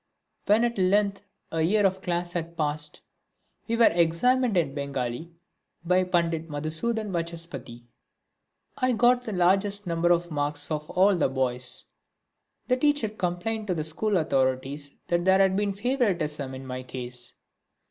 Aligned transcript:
When 0.47 0.63
at 0.63 0.79
length 0.79 1.21
a 1.51 1.61
year 1.61 1.85
of 1.85 1.93
that 1.93 2.01
class 2.03 2.33
had 2.33 2.57
passed, 2.57 3.01
we 3.67 3.77
were 3.77 3.85
examined 3.91 4.57
in 4.57 4.73
Bengali 4.73 5.31
by 5.85 6.05
Pandit 6.05 6.49
Madhusudan 6.49 7.11
Vachaspati. 7.11 7.87
I 8.77 8.93
got 8.93 9.21
the 9.21 9.31
largest 9.31 9.85
number 9.85 10.11
of 10.11 10.31
marks 10.31 10.71
of 10.71 10.89
all 10.89 11.15
the 11.15 11.29
boys. 11.29 11.85
The 12.67 12.77
teacher 12.77 13.09
complained 13.09 13.67
to 13.67 13.75
the 13.75 13.83
school 13.83 14.17
authorities 14.17 14.91
that 15.05 15.23
there 15.23 15.37
had 15.37 15.55
been 15.55 15.71
favouritism 15.71 16.55
in 16.55 16.65
my 16.65 16.81
case. 16.81 17.33